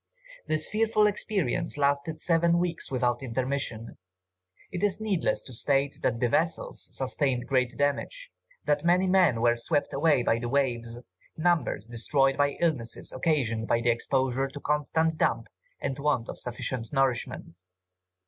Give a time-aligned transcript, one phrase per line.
[0.47, 3.99] This fearful experience lasted seven weeks without intermission.
[4.71, 8.31] It is needless to state that the vessels sustained great damage,
[8.65, 10.99] that many men were swept away by the waves,
[11.37, 15.45] numbers destroyed by illnesses occasioned by the exposure to constant damp,
[15.79, 17.53] and want of sufficient nourishment.